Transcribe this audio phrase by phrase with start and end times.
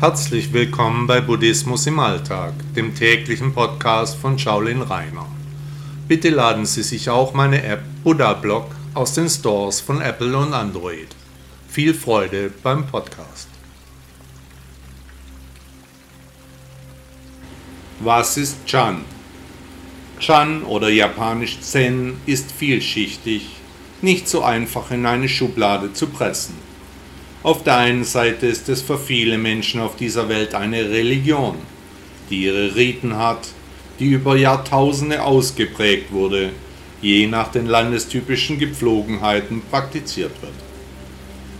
[0.00, 5.28] Herzlich willkommen bei Buddhismus im Alltag, dem täglichen Podcast von Shaolin Rainer.
[6.08, 10.52] Bitte laden Sie sich auch meine App Buddha Blog aus den Stores von Apple und
[10.52, 11.06] Android.
[11.68, 13.48] Viel Freude beim Podcast.
[18.00, 19.02] Was ist Chan?
[20.18, 23.48] Chan oder japanisch Zen ist vielschichtig,
[24.02, 26.73] nicht so einfach in eine Schublade zu pressen.
[27.44, 31.56] Auf der einen Seite ist es für viele Menschen auf dieser Welt eine Religion,
[32.30, 33.48] die ihre Riten hat,
[33.98, 36.52] die über Jahrtausende ausgeprägt wurde,
[37.02, 40.54] je nach den landestypischen Gepflogenheiten praktiziert wird.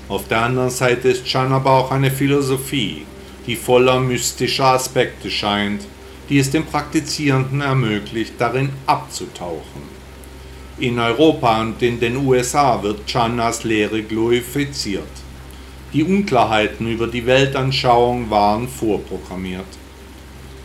[0.09, 3.03] Auf der anderen Seite ist Chan aber auch eine Philosophie,
[3.47, 5.83] die voller mystischer Aspekte scheint,
[6.31, 9.83] die es dem Praktizierenden ermöglicht, darin abzutauchen.
[10.79, 15.24] In Europa und in den USA wird Chan als Lehre glorifiziert.
[15.95, 19.65] Die Unklarheiten über die Weltanschauung waren vorprogrammiert.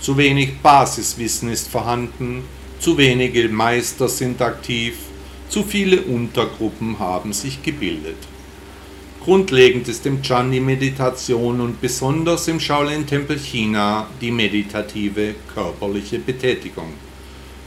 [0.01, 2.43] Zu wenig Basiswissen ist vorhanden,
[2.79, 4.95] zu wenige Meister sind aktiv,
[5.47, 8.17] zu viele Untergruppen haben sich gebildet.
[9.23, 16.93] Grundlegend ist im Chan die Meditation und besonders im Shaolin-Tempel China die meditative körperliche Betätigung,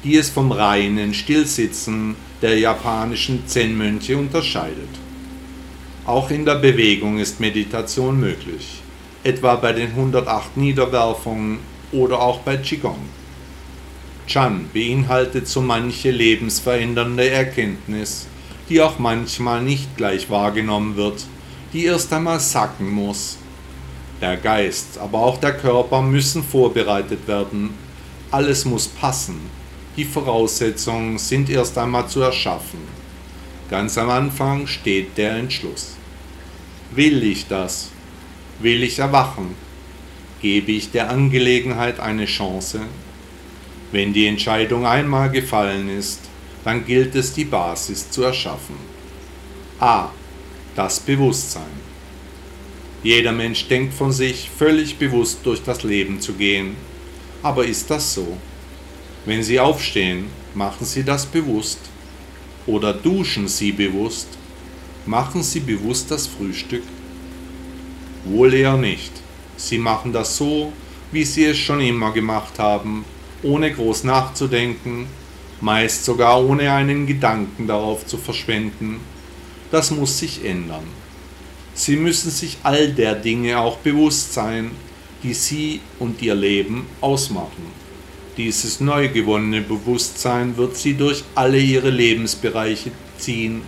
[0.02, 4.88] die es vom reinen Stillsitzen der japanischen Zen-Mönche unterscheidet.
[6.05, 8.83] Auch in der Bewegung ist Meditation möglich,
[9.22, 11.61] etwa bei den 108 Niederwerfungen
[11.92, 12.98] oder auch bei Qigong.
[14.27, 18.27] Chan beinhaltet so manche lebensverändernde Erkenntnis,
[18.69, 21.25] die auch manchmal nicht gleich wahrgenommen wird,
[21.73, 23.39] die erst einmal sacken muss.
[24.20, 27.75] Der Geist, aber auch der Körper müssen vorbereitet werden.
[28.33, 29.39] Alles muss passen.
[29.97, 33.02] Die Voraussetzungen sind erst einmal zu erschaffen.
[33.73, 35.96] Ganz am Anfang steht der Entschluss.
[36.91, 37.89] Will ich das?
[38.61, 39.55] Will ich erwachen?
[40.42, 42.83] Gebe ich der Angelegenheit eine Chance?
[43.91, 46.20] Wenn die Entscheidung einmal gefallen ist,
[46.64, 48.77] dann gilt es, die Basis zu erschaffen.
[49.80, 50.11] A.
[50.77, 51.80] Das Bewusstsein.
[53.02, 56.77] Jeder Mensch denkt von sich, völlig bewusst durch das Leben zu gehen.
[57.42, 58.36] Aber ist das so?
[59.25, 61.79] Wenn Sie aufstehen, machen Sie das bewusst.
[62.67, 64.28] Oder duschen Sie bewusst?
[65.05, 66.84] Machen Sie bewusst das Frühstück?
[68.24, 69.12] Wohl eher nicht.
[69.56, 70.72] Sie machen das so,
[71.11, 73.05] wie Sie es schon immer gemacht haben,
[73.42, 75.06] ohne groß nachzudenken,
[75.61, 79.01] meist sogar ohne einen Gedanken darauf zu verschwenden.
[79.72, 80.84] Das muss sich ändern.
[81.74, 84.70] Sie müssen sich all der Dinge auch bewusst sein,
[85.22, 87.82] die Sie und Ihr Leben ausmachen.
[88.39, 93.61] Dieses neu gewonnene Bewusstsein wird sie durch alle ihre Lebensbereiche ziehen.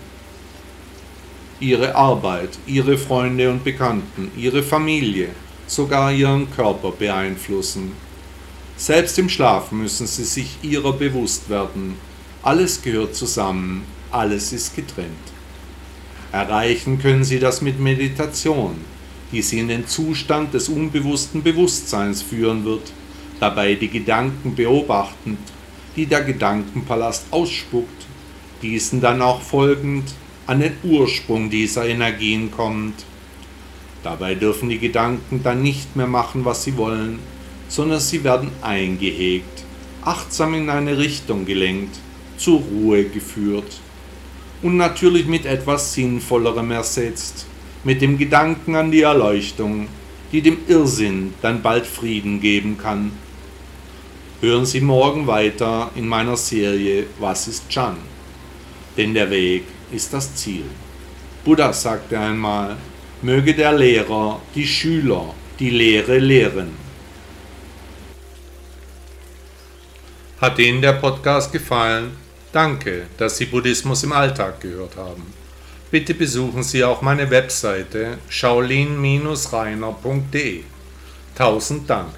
[1.61, 5.29] Ihre Arbeit, ihre Freunde und Bekannten, ihre Familie,
[5.67, 7.93] sogar ihren Körper beeinflussen.
[8.79, 11.97] Selbst im Schlaf müssen sie sich ihrer bewusst werden.
[12.43, 15.11] Alles gehört zusammen, alles ist getrennt.
[16.33, 18.77] Erreichen können sie das mit Meditation,
[19.31, 22.93] die sie in den Zustand des unbewussten Bewusstseins führen wird
[23.41, 25.39] dabei die Gedanken beobachtend,
[25.97, 28.07] die der Gedankenpalast ausspuckt,
[28.63, 30.13] diesen dann auch folgend
[30.47, 33.05] an den Ursprung dieser Energien kommt.
[34.03, 37.19] Dabei dürfen die Gedanken dann nicht mehr machen, was sie wollen,
[37.69, 39.65] sondern sie werden eingehegt,
[40.03, 41.99] achtsam in eine Richtung gelenkt,
[42.37, 43.81] zur Ruhe geführt
[44.63, 47.47] und natürlich mit etwas Sinnvollerem ersetzt,
[47.85, 49.89] mit dem Gedanken an die Erleuchtung,
[50.33, 53.13] die dem Irrsinn dann bald Frieden geben kann.
[54.41, 57.97] Hören Sie morgen weiter in meiner Serie Was ist Chan?
[58.97, 60.65] Denn der Weg ist das Ziel.
[61.45, 62.77] Buddha sagte einmal,
[63.23, 66.77] möge der Lehrer die Schüler die Lehre lehren.
[70.41, 72.17] Hat Ihnen der Podcast gefallen?
[72.53, 75.44] Danke, dass Sie Buddhismus im Alltag gehört haben.
[75.95, 80.65] Bitte besuchen Sie auch meine Webseite shaolin-rainer.de.
[81.37, 82.13] Tausend Dank.